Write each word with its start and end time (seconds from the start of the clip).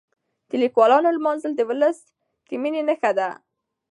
د 0.49 0.51
لیکوالو 0.63 1.13
لمانځل 1.17 1.51
د 1.55 1.61
ولس 1.69 1.97
د 2.47 2.49
مینې 2.61 2.81
نښه 2.87 3.11
ده. 3.17 3.29